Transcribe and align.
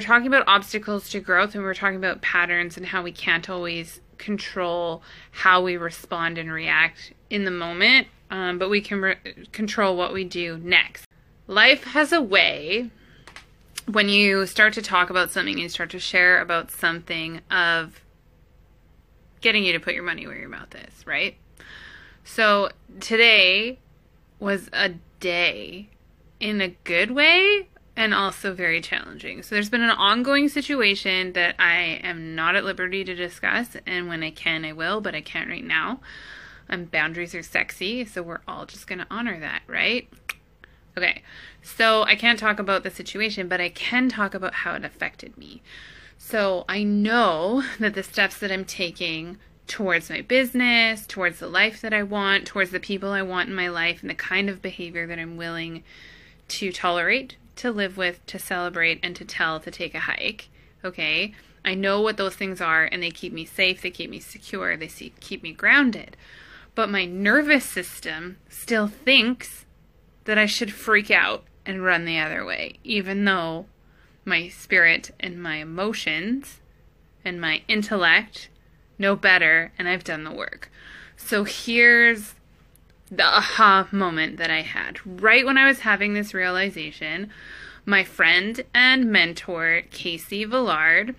we're 0.00 0.06
talking 0.06 0.28
about 0.28 0.44
obstacles 0.46 1.10
to 1.10 1.20
growth 1.20 1.54
and 1.54 1.62
we're 1.62 1.74
talking 1.74 1.98
about 1.98 2.22
patterns 2.22 2.78
and 2.78 2.86
how 2.86 3.02
we 3.02 3.12
can't 3.12 3.50
always 3.50 4.00
control 4.16 5.02
how 5.30 5.62
we 5.62 5.76
respond 5.76 6.38
and 6.38 6.50
react 6.50 7.12
in 7.28 7.44
the 7.44 7.50
moment, 7.50 8.06
um, 8.30 8.58
but 8.58 8.70
we 8.70 8.80
can 8.80 9.02
re- 9.02 9.18
control 9.52 9.98
what 9.98 10.14
we 10.14 10.24
do 10.24 10.56
next. 10.62 11.04
Life 11.46 11.84
has 11.84 12.14
a 12.14 12.22
way 12.22 12.90
when 13.92 14.08
you 14.08 14.46
start 14.46 14.72
to 14.72 14.80
talk 14.80 15.10
about 15.10 15.30
something, 15.30 15.58
you 15.58 15.68
start 15.68 15.90
to 15.90 15.98
share 15.98 16.40
about 16.40 16.70
something 16.70 17.42
of 17.50 18.00
getting 19.42 19.64
you 19.64 19.74
to 19.74 19.80
put 19.80 19.92
your 19.92 20.02
money 20.02 20.26
where 20.26 20.38
your 20.38 20.48
mouth 20.48 20.74
is, 20.74 21.06
right? 21.06 21.36
So 22.24 22.70
today 23.00 23.78
was 24.38 24.70
a 24.72 24.94
day 25.18 25.90
in 26.40 26.62
a 26.62 26.68
good 26.84 27.10
way 27.10 27.68
and 28.00 28.14
also 28.14 28.54
very 28.54 28.80
challenging. 28.80 29.42
So 29.42 29.54
there's 29.54 29.68
been 29.68 29.82
an 29.82 29.90
ongoing 29.90 30.48
situation 30.48 31.34
that 31.34 31.54
I 31.58 32.00
am 32.02 32.34
not 32.34 32.56
at 32.56 32.64
liberty 32.64 33.04
to 33.04 33.14
discuss, 33.14 33.76
and 33.86 34.08
when 34.08 34.22
I 34.22 34.30
can, 34.30 34.64
I 34.64 34.72
will, 34.72 35.02
but 35.02 35.14
I 35.14 35.20
can't 35.20 35.50
right 35.50 35.62
now. 35.62 36.00
Um, 36.70 36.86
boundaries 36.86 37.34
are 37.34 37.42
sexy, 37.42 38.06
so 38.06 38.22
we're 38.22 38.40
all 38.48 38.64
just 38.64 38.86
going 38.86 39.00
to 39.00 39.06
honor 39.10 39.38
that, 39.40 39.60
right? 39.66 40.08
Okay, 40.96 41.22
so 41.62 42.04
I 42.04 42.14
can't 42.14 42.38
talk 42.38 42.58
about 42.58 42.84
the 42.84 42.90
situation, 42.90 43.48
but 43.48 43.60
I 43.60 43.68
can 43.68 44.08
talk 44.08 44.32
about 44.32 44.54
how 44.54 44.72
it 44.76 44.84
affected 44.84 45.36
me. 45.36 45.60
So 46.16 46.64
I 46.70 46.82
know 46.82 47.64
that 47.80 47.92
the 47.92 48.02
steps 48.02 48.38
that 48.38 48.50
I'm 48.50 48.64
taking 48.64 49.36
towards 49.66 50.08
my 50.08 50.22
business, 50.22 51.06
towards 51.06 51.38
the 51.38 51.48
life 51.48 51.82
that 51.82 51.92
I 51.92 52.02
want, 52.02 52.46
towards 52.46 52.70
the 52.70 52.80
people 52.80 53.10
I 53.10 53.20
want 53.20 53.50
in 53.50 53.54
my 53.54 53.68
life, 53.68 54.00
and 54.00 54.08
the 54.08 54.14
kind 54.14 54.48
of 54.48 54.62
behavior 54.62 55.06
that 55.06 55.18
I'm 55.18 55.36
willing 55.36 55.84
to 56.48 56.72
tolerate, 56.72 57.36
to 57.60 57.70
live 57.70 57.96
with, 57.96 58.24
to 58.26 58.38
celebrate, 58.38 59.00
and 59.02 59.14
to 59.16 59.24
tell 59.24 59.60
to 59.60 59.70
take 59.70 59.94
a 59.94 60.00
hike. 60.00 60.48
Okay? 60.84 61.34
I 61.64 61.74
know 61.74 62.00
what 62.00 62.16
those 62.16 62.34
things 62.34 62.60
are, 62.60 62.84
and 62.84 63.02
they 63.02 63.10
keep 63.10 63.32
me 63.32 63.44
safe, 63.44 63.82
they 63.82 63.90
keep 63.90 64.10
me 64.10 64.20
secure, 64.20 64.76
they 64.76 64.88
keep 64.88 65.42
me 65.42 65.52
grounded. 65.52 66.16
But 66.74 66.90
my 66.90 67.04
nervous 67.04 67.64
system 67.64 68.38
still 68.48 68.88
thinks 68.88 69.66
that 70.24 70.38
I 70.38 70.46
should 70.46 70.72
freak 70.72 71.10
out 71.10 71.44
and 71.66 71.84
run 71.84 72.04
the 72.04 72.18
other 72.18 72.44
way, 72.44 72.78
even 72.82 73.24
though 73.24 73.66
my 74.24 74.48
spirit 74.48 75.10
and 75.20 75.42
my 75.42 75.56
emotions 75.56 76.60
and 77.24 77.40
my 77.40 77.62
intellect 77.68 78.48
know 78.98 79.16
better 79.16 79.72
and 79.78 79.88
I've 79.88 80.04
done 80.04 80.24
the 80.24 80.32
work. 80.32 80.70
So 81.16 81.44
here's 81.44 82.34
the 83.10 83.24
aha 83.24 83.88
moment 83.90 84.36
that 84.36 84.50
I 84.50 84.62
had. 84.62 84.98
Right 85.04 85.44
when 85.44 85.58
I 85.58 85.66
was 85.66 85.80
having 85.80 86.14
this 86.14 86.32
realization, 86.32 87.30
my 87.84 88.04
friend 88.04 88.62
and 88.72 89.10
mentor, 89.10 89.82
Casey 89.90 90.44
Villard, 90.44 91.14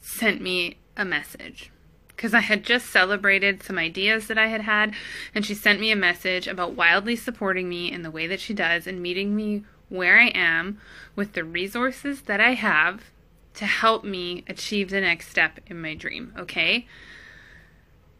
sent 0.00 0.40
me 0.40 0.78
a 0.96 1.04
message 1.04 1.70
because 2.08 2.34
I 2.34 2.40
had 2.40 2.64
just 2.64 2.86
celebrated 2.86 3.62
some 3.62 3.78
ideas 3.78 4.28
that 4.28 4.38
I 4.38 4.46
had 4.46 4.60
had, 4.60 4.94
and 5.34 5.44
she 5.44 5.54
sent 5.54 5.80
me 5.80 5.90
a 5.90 5.96
message 5.96 6.46
about 6.46 6.74
wildly 6.74 7.16
supporting 7.16 7.68
me 7.68 7.90
in 7.90 8.02
the 8.02 8.10
way 8.10 8.26
that 8.28 8.40
she 8.40 8.54
does 8.54 8.86
and 8.86 9.02
meeting 9.02 9.34
me 9.34 9.64
where 9.88 10.18
I 10.18 10.28
am 10.28 10.80
with 11.16 11.32
the 11.32 11.44
resources 11.44 12.22
that 12.22 12.40
I 12.40 12.54
have 12.54 13.10
to 13.54 13.66
help 13.66 14.04
me 14.04 14.44
achieve 14.48 14.90
the 14.90 15.00
next 15.00 15.28
step 15.28 15.60
in 15.66 15.80
my 15.80 15.94
dream, 15.94 16.32
okay? 16.38 16.86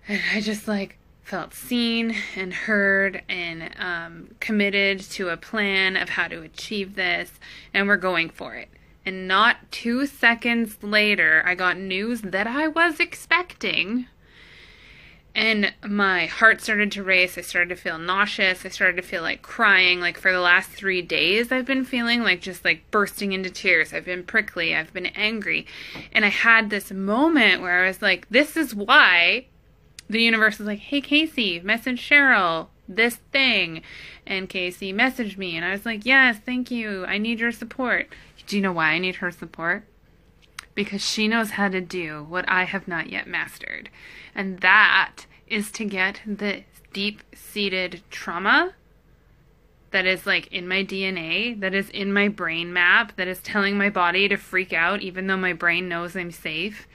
And 0.09 0.21
I 0.35 0.41
just 0.41 0.67
like 0.67 0.99
felt 1.23 1.55
seen 1.55 2.15
and 2.37 2.53
heard 2.53 3.23
and 3.29 3.71
um, 3.79 4.35
committed 4.41 5.01
to 5.01 5.29
a 5.29 5.37
plan 5.37 5.97
of 5.97 6.11
how 6.11 6.29
to 6.29 6.43
achieve 6.43 6.95
this, 6.95 7.33
and 7.73 7.89
we're 7.89 7.97
going 7.97 8.29
for 8.29 8.55
it. 8.55 8.69
And 9.05 9.27
not 9.27 9.71
two 9.71 10.07
seconds 10.07 10.77
later, 10.83 11.43
I 11.45 11.55
got 11.55 11.77
news 11.77 12.21
that 12.23 12.47
I 12.47 12.69
was 12.69 13.01
expecting. 13.01 14.07
And 15.35 15.73
my 15.83 16.27
heart 16.27 16.61
started 16.61 16.93
to 16.93 17.03
race. 17.03 17.39
I 17.39 17.41
started 17.41 17.71
to 17.71 17.81
feel 17.81 17.99
nauseous. 17.99 18.67
I 18.67 18.69
started 18.69 18.97
to 18.97 19.03
feel 19.03 19.23
like 19.23 19.41
crying. 19.41 19.99
Like 19.99 20.19
for 20.19 20.31
the 20.31 20.41
last 20.41 20.71
three 20.71 21.01
days, 21.01 21.51
I've 21.51 21.65
been 21.65 21.85
feeling 21.85 22.23
like 22.23 22.43
just 22.43 22.65
like 22.65 22.91
bursting 22.91 23.33
into 23.33 23.49
tears. 23.49 23.95
I've 23.95 24.05
been 24.05 24.25
prickly. 24.25 24.75
I've 24.75 24.93
been 24.93 25.07
angry. 25.07 25.67
And 26.13 26.25
I 26.25 26.29
had 26.29 26.69
this 26.69 26.93
moment 26.93 27.63
where 27.63 27.83
I 27.83 27.89
was 27.89 28.03
like, 28.03 28.29
this 28.29 28.57
is 28.57 28.75
why 28.75 29.47
the 30.13 30.23
universe 30.23 30.61
is 30.61 30.67
like, 30.67 30.79
hey, 30.79 31.01
Casey, 31.01 31.61
message 31.61 32.07
Cheryl 32.07 32.69
this 32.89 33.17
thing. 33.33 33.83
And 34.27 34.49
Casey 34.49 34.93
messaged 34.93 35.37
me. 35.37 35.57
And 35.57 35.65
I 35.65 35.73
was 35.73 35.87
like, 35.87 36.05
yes, 36.05 36.39
thank 36.45 36.71
you. 36.71 37.05
I 37.07 37.19
need 37.19 37.41
your 37.41 37.53
support. 37.53 38.09
Do 38.47 38.57
you 38.57 38.63
know 38.63 38.73
why 38.73 38.91
I 38.91 38.99
need 38.99 39.17
her 39.17 39.31
support? 39.31 39.85
Because 40.75 41.05
she 41.05 41.29
knows 41.29 41.53
how 41.53 41.69
to 41.69 41.81
do 41.81 42.25
what 42.29 42.45
I 42.49 42.65
have 42.65 42.89
not 42.89 43.11
yet 43.11 43.27
mastered. 43.27 43.91
And 44.35 44.61
that 44.61 45.27
is 45.47 45.71
to 45.73 45.85
get 45.85 46.21
the 46.27 46.63
deep 46.93 47.23
seated 47.35 48.03
trauma 48.11 48.75
that 49.91 50.07
is 50.07 50.27
like 50.27 50.47
in 50.49 50.67
my 50.67 50.83
DNA, 50.83 51.59
that 51.61 51.75
is 51.75 51.91
in 51.91 52.13
my 52.13 52.29
brain 52.29 52.73
map, 52.73 53.15
that 53.17 53.29
is 53.29 53.41
telling 53.41 53.77
my 53.77 53.91
body 53.91 54.27
to 54.29 54.37
freak 54.37 54.73
out, 54.73 55.03
even 55.03 55.27
though 55.27 55.37
my 55.37 55.53
brain 55.53 55.89
knows 55.89 56.17
I'm 56.17 56.31
safe, 56.31 56.89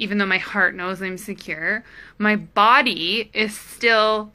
even 0.00 0.18
though 0.18 0.26
my 0.26 0.38
heart 0.38 0.74
knows 0.74 1.02
I'm 1.02 1.18
secure. 1.18 1.84
My 2.18 2.34
body 2.34 3.30
is 3.34 3.56
still 3.56 4.32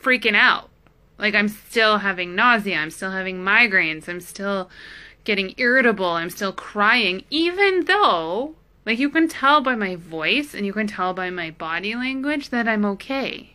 freaking 0.00 0.36
out. 0.36 0.70
Like 1.18 1.34
I'm 1.34 1.48
still 1.48 1.98
having 1.98 2.34
nausea, 2.34 2.78
I'm 2.78 2.90
still 2.90 3.10
having 3.10 3.38
migraines, 3.38 4.08
I'm 4.08 4.20
still 4.20 4.70
getting 5.24 5.54
irritable, 5.56 6.06
I'm 6.06 6.30
still 6.30 6.52
crying, 6.52 7.24
even 7.30 7.84
though, 7.86 8.54
like, 8.86 8.98
you 8.98 9.08
can 9.08 9.28
tell 9.28 9.60
by 9.60 9.74
my 9.74 9.96
voice 9.96 10.54
and 10.54 10.66
you 10.66 10.72
can 10.72 10.86
tell 10.86 11.14
by 11.14 11.30
my 11.30 11.50
body 11.50 11.94
language 11.94 12.50
that 12.50 12.68
I'm 12.68 12.84
okay. 12.84 13.54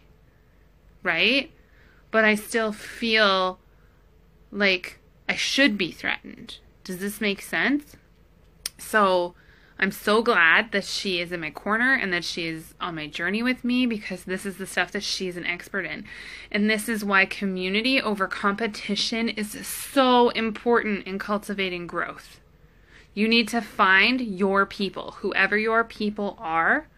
Right? 1.03 1.51
But 2.11 2.25
I 2.25 2.35
still 2.35 2.71
feel 2.71 3.59
like 4.51 4.99
I 5.27 5.35
should 5.35 5.77
be 5.77 5.91
threatened. 5.91 6.57
Does 6.83 6.97
this 6.97 7.21
make 7.21 7.41
sense? 7.41 7.95
So, 8.79 9.35
I'm 9.81 9.91
so 9.91 10.21
glad 10.21 10.73
that 10.73 10.83
she 10.83 11.21
is 11.21 11.31
in 11.31 11.39
my 11.39 11.51
corner 11.51 11.93
and 11.93 12.11
that 12.11 12.25
she 12.25 12.47
is 12.47 12.73
on 12.81 12.95
my 12.95 13.07
journey 13.07 13.41
with 13.41 13.63
me 13.63 13.85
because 13.85 14.25
this 14.25 14.45
is 14.45 14.57
the 14.57 14.65
stuff 14.65 14.91
that 14.91 15.03
she's 15.03 15.37
an 15.37 15.45
expert 15.45 15.85
in. 15.85 16.03
And 16.51 16.69
this 16.69 16.89
is 16.89 17.05
why 17.05 17.25
community 17.25 18.01
over 18.01 18.27
competition 18.27 19.29
is 19.29 19.65
so 19.65 20.29
important 20.31 21.07
in 21.07 21.17
cultivating 21.17 21.87
growth. 21.87 22.41
You 23.13 23.29
need 23.29 23.47
to 23.49 23.61
find 23.61 24.19
your 24.19 24.65
people, 24.65 25.11
whoever 25.19 25.57
your 25.57 25.85
people 25.85 26.35
are, 26.39 26.89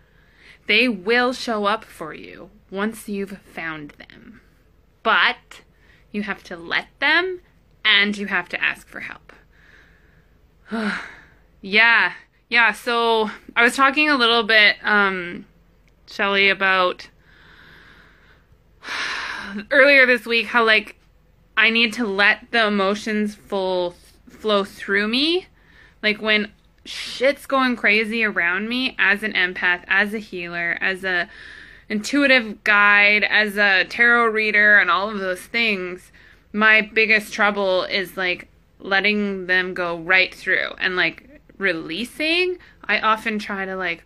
they 0.65 0.87
will 0.87 1.33
show 1.33 1.65
up 1.65 1.85
for 1.85 2.15
you 2.15 2.49
once 2.71 3.07
you've 3.07 3.37
found 3.41 3.91
them. 3.91 4.41
But 5.03 5.61
you 6.11 6.23
have 6.23 6.43
to 6.45 6.57
let 6.57 6.87
them 6.99 7.41
and 7.85 8.17
you 8.17 8.25
have 8.25 8.49
to 8.49 8.61
ask 8.61 8.87
for 8.87 9.01
help. 9.01 9.33
yeah 11.61 12.13
yeah, 12.51 12.73
so 12.73 13.31
I 13.55 13.63
was 13.63 13.77
talking 13.77 14.09
a 14.09 14.17
little 14.17 14.43
bit, 14.43 14.75
um, 14.83 15.45
Shelly, 16.05 16.49
about 16.49 17.07
earlier 19.71 20.05
this 20.05 20.25
week 20.25 20.47
how 20.47 20.65
like 20.65 20.97
I 21.55 21.69
need 21.69 21.93
to 21.93 22.05
let 22.05 22.51
the 22.51 22.67
emotions 22.67 23.35
full 23.35 23.95
flow 24.27 24.65
through 24.65 25.07
me. 25.07 25.47
Like 26.03 26.21
when 26.21 26.51
shit's 26.83 27.45
going 27.45 27.77
crazy 27.77 28.25
around 28.25 28.67
me 28.67 28.97
as 28.99 29.23
an 29.23 29.31
empath, 29.31 29.85
as 29.87 30.13
a 30.13 30.19
healer, 30.19 30.77
as 30.81 31.05
a 31.05 31.29
intuitive 31.87 32.65
guide, 32.65 33.23
as 33.23 33.55
a 33.55 33.85
tarot 33.85 34.25
reader 34.25 34.77
and 34.77 34.91
all 34.91 35.09
of 35.09 35.19
those 35.19 35.39
things, 35.39 36.11
my 36.51 36.81
biggest 36.81 37.31
trouble 37.31 37.83
is 37.83 38.17
like 38.17 38.49
letting 38.79 39.45
them 39.45 39.73
go 39.73 39.99
right 39.99 40.35
through 40.35 40.71
and 40.79 40.97
like 40.97 41.30
releasing, 41.61 42.57
I 42.83 42.99
often 42.99 43.39
try 43.39 43.65
to 43.65 43.75
like 43.75 44.03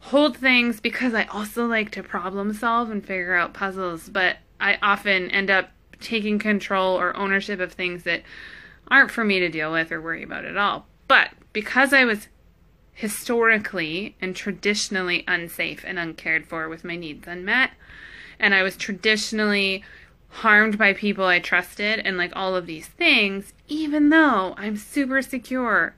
hold 0.00 0.36
things 0.36 0.80
because 0.80 1.14
I 1.14 1.24
also 1.24 1.66
like 1.66 1.90
to 1.92 2.02
problem 2.02 2.52
solve 2.52 2.90
and 2.90 3.04
figure 3.04 3.34
out 3.34 3.54
puzzles, 3.54 4.08
but 4.08 4.36
I 4.60 4.78
often 4.80 5.30
end 5.30 5.50
up 5.50 5.70
taking 6.00 6.38
control 6.38 6.96
or 6.96 7.16
ownership 7.16 7.58
of 7.58 7.72
things 7.72 8.04
that 8.04 8.22
aren't 8.88 9.10
for 9.10 9.24
me 9.24 9.40
to 9.40 9.48
deal 9.48 9.72
with 9.72 9.90
or 9.90 10.00
worry 10.00 10.22
about 10.22 10.44
at 10.44 10.56
all. 10.56 10.86
But 11.08 11.30
because 11.52 11.92
I 11.92 12.04
was 12.04 12.28
historically 12.92 14.16
and 14.20 14.34
traditionally 14.34 15.24
unsafe 15.26 15.84
and 15.86 15.98
uncared 15.98 16.46
for 16.46 16.68
with 16.68 16.84
my 16.84 16.96
needs 16.96 17.26
unmet, 17.26 17.70
and 18.38 18.54
I 18.54 18.62
was 18.62 18.76
traditionally 18.76 19.84
harmed 20.28 20.78
by 20.78 20.92
people 20.92 21.24
I 21.24 21.38
trusted 21.40 22.00
and 22.00 22.16
like 22.16 22.32
all 22.34 22.54
of 22.54 22.66
these 22.66 22.86
things, 22.86 23.52
even 23.66 24.10
though 24.10 24.54
I'm 24.56 24.76
super 24.76 25.22
secure 25.22 25.94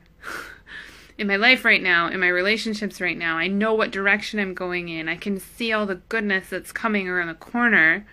in 1.21 1.27
my 1.27 1.37
life 1.37 1.67
right 1.67 1.83
now, 1.83 2.09
in 2.09 2.19
my 2.19 2.29
relationships 2.29 2.99
right 2.99 3.17
now. 3.17 3.37
I 3.37 3.47
know 3.47 3.75
what 3.75 3.91
direction 3.91 4.41
I'm 4.41 4.55
going 4.55 4.89
in. 4.89 5.07
I 5.07 5.17
can 5.17 5.39
see 5.39 5.71
all 5.71 5.85
the 5.85 5.97
goodness 5.97 6.49
that's 6.49 6.73
coming 6.73 7.09
around 7.09 7.29
the 7.29 7.35
corner. 7.35 8.07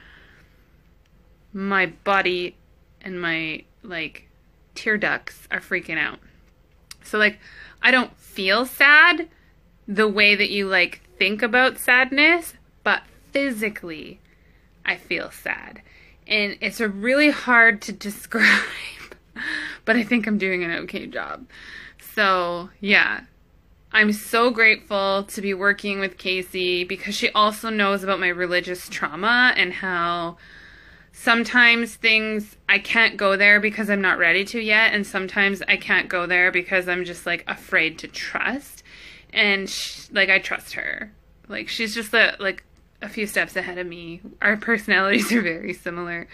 My 1.54 1.86
body 1.86 2.57
and 3.00 3.21
my 3.21 3.63
like 3.81 4.27
tear 4.75 4.98
ducts 4.98 5.48
are 5.50 5.62
freaking 5.62 5.98
out. 5.98 6.19
So 7.01 7.18
like 7.18 7.39
I 7.81 7.92
don't 7.92 8.13
feel 8.18 8.65
sad 8.65 9.30
the 9.88 10.09
way 10.09 10.36
that 10.36 10.50
you 10.50 10.68
like 10.68 11.00
think 11.18 11.42
about 11.42 11.77
sadness, 11.77 12.56
but 12.83 13.04
physically 13.31 14.19
I 14.86 14.98
feel 14.98 15.31
sad. 15.31 15.81
And 16.27 16.57
it's 16.59 16.81
really 16.81 17.30
hard 17.30 17.81
to 17.83 17.94
describe, 17.94 18.65
but 19.86 19.95
I 19.95 20.04
think 20.04 20.27
I'm 20.27 20.38
doing 20.38 20.65
an 20.65 20.71
okay 20.71 21.07
job. 21.07 21.45
So, 22.17 22.71
yeah. 22.79 23.21
I'm 23.91 24.11
so 24.11 24.49
grateful 24.49 25.25
to 25.25 25.39
be 25.39 25.53
working 25.53 25.99
with 25.99 26.17
Casey 26.17 26.83
because 26.83 27.13
she 27.13 27.29
also 27.29 27.69
knows 27.69 28.03
about 28.03 28.19
my 28.19 28.29
religious 28.29 28.89
trauma 28.89 29.53
and 29.55 29.71
how 29.71 30.37
sometimes 31.11 31.93
things 31.93 32.57
I 32.67 32.79
can't 32.79 33.17
go 33.17 33.37
there 33.37 33.59
because 33.59 33.87
I'm 33.91 34.01
not 34.01 34.17
ready 34.17 34.43
to 34.45 34.59
yet, 34.59 34.95
and 34.95 35.05
sometimes 35.05 35.61
I 35.67 35.77
can't 35.77 36.09
go 36.09 36.25
there 36.25 36.51
because 36.51 36.87
I'm 36.87 37.05
just 37.05 37.27
like 37.27 37.43
afraid 37.47 37.99
to 37.99 38.07
trust. 38.07 38.81
And 39.31 39.69
she, 39.69 40.11
like 40.11 40.31
I 40.31 40.39
trust 40.39 40.73
her. 40.73 41.13
Like 41.47 41.69
she's 41.69 41.93
just 41.93 42.15
a 42.15 42.35
like 42.39 42.63
a 43.03 43.09
few 43.09 43.27
steps 43.27 43.55
ahead 43.55 43.77
of 43.77 43.85
me. 43.85 44.21
Our 44.41 44.57
personalities 44.57 45.31
are 45.31 45.41
very 45.43 45.75
similar. 45.75 46.27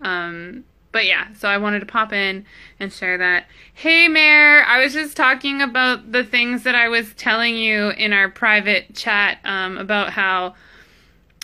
Um, 0.00 0.64
but 0.96 1.04
yeah, 1.04 1.28
so 1.34 1.46
I 1.46 1.58
wanted 1.58 1.80
to 1.80 1.86
pop 1.86 2.10
in 2.14 2.46
and 2.80 2.90
share 2.90 3.18
that. 3.18 3.48
Hey, 3.74 4.08
Mayor, 4.08 4.64
I 4.64 4.82
was 4.82 4.94
just 4.94 5.14
talking 5.14 5.60
about 5.60 6.10
the 6.10 6.24
things 6.24 6.62
that 6.62 6.74
I 6.74 6.88
was 6.88 7.12
telling 7.18 7.54
you 7.54 7.90
in 7.90 8.14
our 8.14 8.30
private 8.30 8.94
chat 8.94 9.36
um, 9.44 9.76
about 9.76 10.08
how 10.08 10.54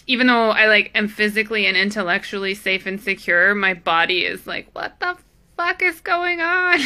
even 0.06 0.26
though 0.26 0.48
I 0.52 0.68
like 0.68 0.90
am 0.94 1.06
physically 1.06 1.66
and 1.66 1.76
intellectually 1.76 2.54
safe 2.54 2.86
and 2.86 2.98
secure, 2.98 3.54
my 3.54 3.74
body 3.74 4.24
is 4.24 4.46
like, 4.46 4.70
what 4.72 4.98
the 5.00 5.18
fuck 5.58 5.82
is 5.82 6.00
going 6.00 6.40
on? 6.40 6.80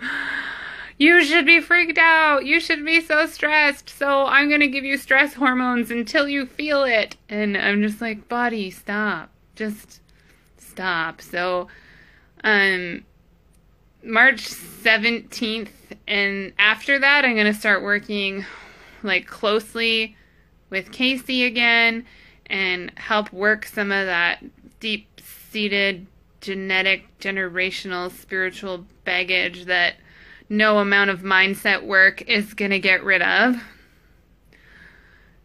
you 0.98 1.24
should 1.24 1.46
be 1.46 1.62
freaked 1.62 1.96
out. 1.96 2.44
You 2.44 2.60
should 2.60 2.84
be 2.84 3.00
so 3.00 3.24
stressed. 3.24 3.88
So 3.88 4.26
I'm 4.26 4.48
going 4.48 4.60
to 4.60 4.68
give 4.68 4.84
you 4.84 4.98
stress 4.98 5.32
hormones 5.32 5.90
until 5.90 6.28
you 6.28 6.44
feel 6.44 6.84
it. 6.84 7.16
And 7.30 7.56
I'm 7.56 7.80
just 7.80 8.02
like, 8.02 8.28
body, 8.28 8.70
stop. 8.70 9.30
Just 9.56 10.00
stop. 10.60 11.20
So, 11.20 11.68
um, 12.44 13.04
March 14.02 14.48
17th, 14.48 15.68
and 16.06 16.52
after 16.58 16.98
that, 16.98 17.24
I'm 17.24 17.34
going 17.34 17.52
to 17.52 17.58
start 17.58 17.82
working 17.82 18.44
like 19.02 19.26
closely 19.26 20.16
with 20.70 20.92
Casey 20.92 21.44
again 21.44 22.06
and 22.46 22.92
help 22.96 23.32
work 23.32 23.66
some 23.66 23.92
of 23.92 24.06
that 24.06 24.42
deep 24.80 25.20
seated 25.50 26.06
genetic, 26.40 27.18
generational, 27.18 28.10
spiritual 28.10 28.86
baggage 29.04 29.66
that 29.66 29.96
no 30.48 30.78
amount 30.78 31.10
of 31.10 31.20
mindset 31.20 31.84
work 31.84 32.22
is 32.22 32.54
going 32.54 32.70
to 32.70 32.78
get 32.78 33.04
rid 33.04 33.22
of. 33.22 33.62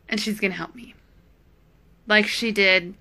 And 0.08 0.20
she's 0.20 0.40
going 0.40 0.52
to 0.52 0.58
help 0.58 0.76
me. 0.76 0.94
Like 2.08 2.28
she 2.28 2.52
did 2.52 2.96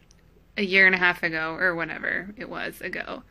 a 0.57 0.63
year 0.63 0.87
and 0.87 0.95
a 0.95 0.99
half 0.99 1.23
ago, 1.23 1.55
or 1.55 1.75
whatever 1.75 2.35
it 2.37 2.49
was 2.49 2.81
ago. 2.81 3.23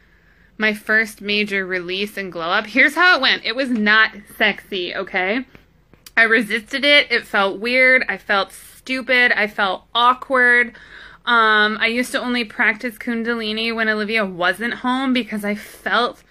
My 0.58 0.74
first 0.74 1.22
major 1.22 1.66
release 1.66 2.18
and 2.18 2.32
glow 2.32 2.50
up. 2.50 2.66
Here's 2.66 2.96
how 2.96 3.16
it 3.18 3.22
went 3.22 3.46
it 3.46 3.56
was 3.56 3.70
not 3.70 4.12
sexy, 4.38 4.96
okay? 4.96 5.46
I 6.16 6.24
resisted 6.24 6.86
it. 6.86 7.12
It 7.12 7.26
felt 7.26 7.60
weird. 7.60 8.06
I 8.08 8.18
felt 8.18 8.52
stupid. 8.52 9.32
I 9.32 9.48
felt 9.48 9.86
awkward. 9.96 10.76
Um, 11.26 11.78
I 11.80 11.88
used 11.88 12.12
to 12.12 12.22
only 12.22 12.44
practice 12.44 12.98
Kundalini 12.98 13.74
when 13.74 13.90
Olivia 13.90 14.26
wasn't 14.26 14.76
home 14.76 15.14
because 15.14 15.46
I 15.46 15.56
felt 15.56 16.22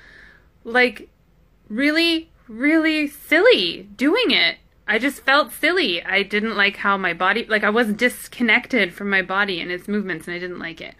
like 0.64 1.08
really, 1.68 2.30
really 2.46 3.08
silly 3.08 3.88
doing 3.96 4.30
it. 4.30 4.58
I 4.86 4.98
just 4.98 5.22
felt 5.22 5.52
silly. 5.52 6.02
I 6.02 6.22
didn't 6.22 6.56
like 6.56 6.76
how 6.76 6.96
my 6.96 7.12
body, 7.12 7.46
like 7.48 7.64
I 7.64 7.70
was 7.70 7.92
disconnected 7.92 8.92
from 8.92 9.10
my 9.10 9.22
body 9.22 9.60
and 9.60 9.70
its 9.70 9.88
movements, 9.88 10.26
and 10.26 10.34
I 10.34 10.38
didn't 10.38 10.58
like 10.58 10.80
it. 10.80 10.94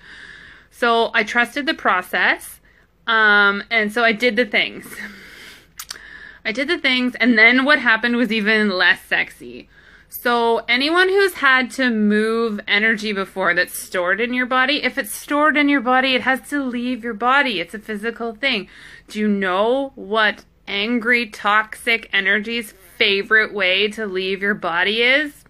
So 0.71 1.11
I 1.15 1.25
trusted 1.25 1.67
the 1.67 1.75
process, 1.75 2.61
um, 3.07 3.63
and 3.71 3.93
so 3.93 4.05
I 4.05 4.13
did 4.13 4.37
the 4.37 4.47
things. 4.47 4.87
I 6.45 6.53
did 6.53 6.69
the 6.69 6.79
things, 6.79 7.15
and 7.17 7.37
then 7.39 7.65
what 7.65 7.79
happened 7.79 8.17
was 8.17 8.33
even 8.33 8.71
less 8.71 9.01
sexy. 9.03 9.69
So, 10.09 10.59
anyone 10.69 11.09
who's 11.09 11.35
had 11.35 11.71
to 11.73 11.89
move 11.89 12.61
energy 12.69 13.13
before 13.13 13.55
that's 13.55 13.79
stored 13.79 14.21
in 14.21 14.35
your 14.35 14.45
body, 14.45 14.83
if 14.83 14.99
it's 14.99 15.15
stored 15.15 15.57
in 15.57 15.71
your 15.71 15.81
body, 15.81 16.15
it 16.15 16.21
has 16.21 16.47
to 16.51 16.63
leave 16.63 17.03
your 17.03 17.15
body. 17.15 17.61
It's 17.61 17.75
a 17.75 17.79
physical 17.79 18.35
thing. 18.35 18.69
Do 19.09 19.19
you 19.19 19.27
know 19.27 19.93
what 19.95 20.45
angry, 20.69 21.27
toxic 21.27 22.11
energy's 22.13 22.75
favorite 23.03 23.53
way 23.53 23.89
to 23.89 24.07
leave 24.07 24.41
your 24.41 24.55
body 24.55 25.03
is? 25.03 25.43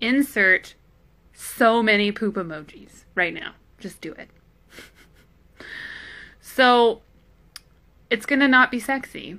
Insert 0.00 0.76
so 1.32 1.82
many 1.82 2.12
poop 2.12 2.36
emojis 2.36 3.02
right 3.16 3.34
now. 3.34 3.54
Just 3.80 4.00
do 4.00 4.12
it. 4.12 4.30
so, 6.40 7.02
it's 8.08 8.24
going 8.24 8.38
to 8.38 8.46
not 8.46 8.70
be 8.70 8.78
sexy. 8.78 9.38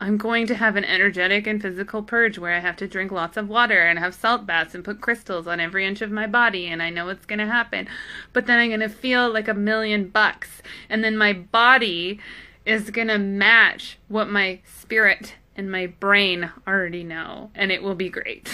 I'm 0.00 0.16
going 0.16 0.48
to 0.48 0.56
have 0.56 0.74
an 0.74 0.84
energetic 0.84 1.46
and 1.46 1.62
physical 1.62 2.02
purge 2.02 2.36
where 2.36 2.52
I 2.52 2.58
have 2.58 2.76
to 2.78 2.88
drink 2.88 3.12
lots 3.12 3.36
of 3.36 3.48
water 3.48 3.80
and 3.80 3.96
have 3.96 4.12
salt 4.12 4.46
baths 4.46 4.74
and 4.74 4.84
put 4.84 5.00
crystals 5.00 5.46
on 5.46 5.60
every 5.60 5.86
inch 5.86 6.02
of 6.02 6.10
my 6.10 6.26
body, 6.26 6.66
and 6.66 6.82
I 6.82 6.90
know 6.90 7.10
it's 7.10 7.26
going 7.26 7.38
to 7.38 7.46
happen. 7.46 7.86
But 8.32 8.46
then 8.46 8.58
I'm 8.58 8.70
going 8.70 8.80
to 8.80 8.88
feel 8.88 9.32
like 9.32 9.46
a 9.46 9.54
million 9.54 10.08
bucks, 10.08 10.62
and 10.88 11.04
then 11.04 11.16
my 11.16 11.32
body 11.32 12.18
is 12.66 12.90
going 12.90 13.06
to 13.08 13.18
match 13.18 13.98
what 14.08 14.28
my 14.28 14.58
spirit 14.64 15.34
and 15.56 15.70
my 15.70 15.86
brain 15.86 16.50
already 16.66 17.04
know, 17.04 17.50
and 17.54 17.70
it 17.70 17.82
will 17.82 17.94
be 17.94 18.08
great. 18.08 18.48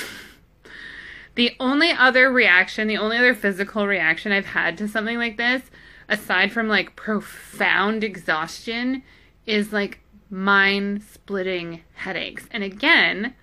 the 1.34 1.54
only 1.60 1.90
other 1.90 2.30
reaction, 2.30 2.88
the 2.88 2.98
only 2.98 3.18
other 3.18 3.34
physical 3.34 3.86
reaction 3.86 4.32
I've 4.32 4.46
had 4.46 4.78
to 4.78 4.88
something 4.88 5.18
like 5.18 5.36
this, 5.36 5.62
aside 6.08 6.52
from 6.52 6.68
like 6.68 6.96
profound 6.96 8.02
exhaustion, 8.02 9.02
is 9.46 9.72
like 9.72 10.00
mind 10.30 11.02
splitting 11.02 11.82
headaches. 11.94 12.48
And 12.50 12.62
again, 12.62 13.34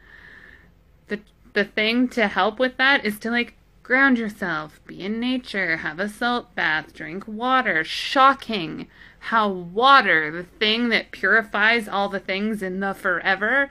the 1.08 1.20
the 1.54 1.66
thing 1.66 2.08
to 2.10 2.28
help 2.28 2.60
with 2.60 2.78
that 2.78 3.06
is 3.06 3.20
to 3.20 3.32
like 3.32 3.56
ground 3.84 4.18
yourself, 4.18 4.80
be 4.88 5.02
in 5.02 5.20
nature, 5.20 5.78
have 5.78 6.00
a 6.00 6.10
salt 6.10 6.56
bath, 6.56 6.94
drink 6.94 7.28
water. 7.28 7.84
Shocking 7.84 8.88
how 9.28 9.48
water, 9.48 10.30
the 10.32 10.44
thing 10.44 10.90
that 10.90 11.12
purifies 11.12 11.88
all 11.88 12.10
the 12.10 12.20
things 12.20 12.62
in 12.62 12.82
the 12.82 12.94
forever, 12.94 13.70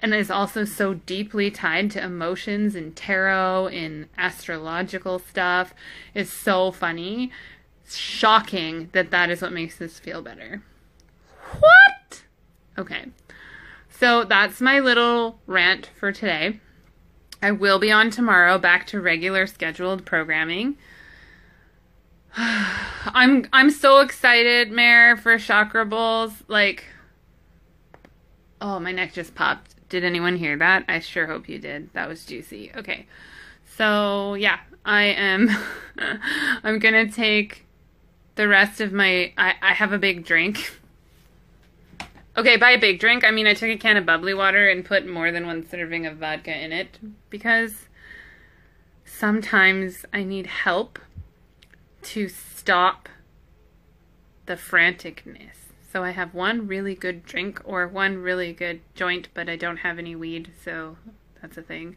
and 0.00 0.12
is 0.12 0.30
also 0.30 0.64
so 0.64 0.94
deeply 0.94 1.50
tied 1.50 1.90
to 1.90 2.02
emotions 2.02 2.74
and 2.74 2.96
tarot 2.96 3.68
and 3.68 4.08
astrological 4.18 5.18
stuff, 5.18 5.72
is 6.14 6.32
so 6.32 6.72
funny. 6.72 7.30
shocking 7.88 8.88
that 8.92 9.10
that 9.10 9.30
is 9.30 9.40
what 9.42 9.52
makes 9.52 9.80
us 9.80 9.98
feel 9.98 10.22
better. 10.22 10.62
What? 11.58 12.22
Okay. 12.76 13.06
So 13.88 14.24
that's 14.24 14.60
my 14.60 14.78
little 14.80 15.40
rant 15.46 15.90
for 15.98 16.12
today. 16.12 16.60
I 17.42 17.52
will 17.52 17.78
be 17.78 17.90
on 17.90 18.10
tomorrow 18.10 18.58
back 18.58 18.86
to 18.88 19.00
regular 19.00 19.46
scheduled 19.46 20.04
programming. 20.04 20.76
I'm 22.36 23.46
I'm 23.52 23.70
so 23.70 24.00
excited, 24.00 24.70
Mayor, 24.70 25.16
for 25.16 25.38
chakra 25.38 25.84
bowls. 25.84 26.32
Like 26.48 26.84
Oh, 28.60 28.80
my 28.80 28.92
neck 28.92 29.12
just 29.12 29.34
popped. 29.34 29.74
Did 29.88 30.04
anyone 30.04 30.36
hear 30.36 30.56
that? 30.58 30.84
I 30.88 31.00
sure 31.00 31.26
hope 31.26 31.48
you 31.48 31.58
did. 31.58 31.92
That 31.94 32.08
was 32.08 32.24
juicy. 32.26 32.72
Okay. 32.76 33.06
So, 33.76 34.34
yeah, 34.34 34.58
I 34.84 35.04
am 35.04 35.48
I'm 36.64 36.80
to 36.80 37.08
take 37.08 37.64
the 38.34 38.48
rest 38.48 38.80
of 38.80 38.92
my 38.92 39.32
I 39.38 39.54
I 39.62 39.74
have 39.74 39.92
a 39.92 39.98
big 39.98 40.24
drink 40.24 40.72
Okay, 42.38 42.56
by 42.56 42.70
a 42.70 42.78
big 42.78 43.00
drink, 43.00 43.24
I 43.24 43.32
mean 43.32 43.48
I 43.48 43.54
took 43.54 43.68
a 43.68 43.76
can 43.76 43.96
of 43.96 44.06
bubbly 44.06 44.32
water 44.32 44.68
and 44.68 44.84
put 44.84 45.08
more 45.08 45.32
than 45.32 45.44
one 45.44 45.68
serving 45.68 46.06
of 46.06 46.18
vodka 46.18 46.56
in 46.56 46.70
it 46.70 46.96
because 47.30 47.88
sometimes 49.04 50.06
I 50.12 50.22
need 50.22 50.46
help 50.46 51.00
to 52.02 52.28
stop 52.28 53.08
the 54.46 54.54
franticness. 54.54 55.56
So 55.92 56.04
I 56.04 56.10
have 56.10 56.34
one 56.34 56.66
really 56.66 56.94
good 56.94 57.24
drink 57.24 57.60
or 57.64 57.86
one 57.88 58.18
really 58.18 58.52
good 58.52 58.80
joint, 58.94 59.28
but 59.34 59.48
I 59.48 59.56
don't 59.56 59.78
have 59.78 59.98
any 59.98 60.14
weed, 60.14 60.52
so 60.62 60.96
that's 61.40 61.56
a 61.56 61.62
thing. 61.62 61.96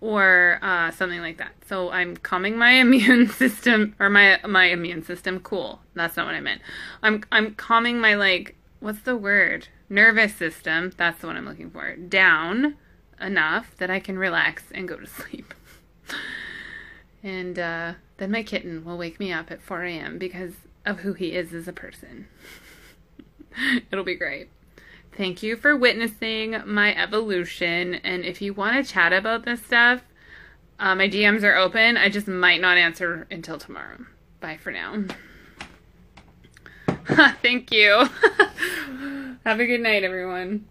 Or 0.00 0.58
uh, 0.62 0.90
something 0.90 1.20
like 1.20 1.36
that. 1.38 1.52
So 1.66 1.90
I'm 1.90 2.16
calming 2.16 2.56
my 2.56 2.70
immune 2.80 3.28
system 3.28 3.94
or 3.98 4.08
my 4.08 4.40
my 4.46 4.66
immune 4.66 5.04
system. 5.04 5.40
Cool. 5.40 5.80
That's 5.94 6.16
not 6.16 6.26
what 6.26 6.34
I 6.34 6.40
meant. 6.40 6.62
I'm 7.02 7.22
I'm 7.30 7.54
calming 7.54 8.00
my 8.00 8.14
like 8.14 8.56
what's 8.80 9.00
the 9.00 9.16
word? 9.16 9.68
Nervous 9.88 10.34
system, 10.34 10.92
that's 10.96 11.20
the 11.20 11.26
one 11.26 11.36
I'm 11.36 11.46
looking 11.46 11.70
for, 11.70 11.96
down 11.96 12.76
enough 13.20 13.76
that 13.76 13.90
I 13.90 14.00
can 14.00 14.18
relax 14.18 14.64
and 14.72 14.88
go 14.88 14.96
to 14.96 15.06
sleep. 15.06 15.49
And 17.22 17.58
uh, 17.58 17.94
then 18.16 18.30
my 18.30 18.42
kitten 18.42 18.84
will 18.84 18.98
wake 18.98 19.20
me 19.20 19.32
up 19.32 19.50
at 19.50 19.62
4 19.62 19.84
a.m. 19.84 20.18
because 20.18 20.54
of 20.86 21.00
who 21.00 21.12
he 21.12 21.32
is 21.32 21.52
as 21.52 21.68
a 21.68 21.72
person. 21.72 22.28
It'll 23.90 24.04
be 24.04 24.14
great. 24.14 24.48
Thank 25.16 25.42
you 25.42 25.56
for 25.56 25.76
witnessing 25.76 26.62
my 26.64 26.96
evolution. 26.96 27.94
And 27.96 28.24
if 28.24 28.40
you 28.40 28.54
want 28.54 28.76
to 28.76 28.92
chat 28.92 29.12
about 29.12 29.44
this 29.44 29.62
stuff, 29.62 30.02
uh, 30.78 30.94
my 30.94 31.08
DMs 31.08 31.42
are 31.42 31.56
open. 31.56 31.96
I 31.96 32.08
just 32.08 32.26
might 32.26 32.60
not 32.60 32.78
answer 32.78 33.26
until 33.30 33.58
tomorrow. 33.58 34.06
Bye 34.40 34.56
for 34.56 34.70
now. 34.70 35.04
Thank 37.42 37.70
you. 37.70 38.08
Have 39.44 39.60
a 39.60 39.66
good 39.66 39.80
night, 39.80 40.04
everyone. 40.04 40.66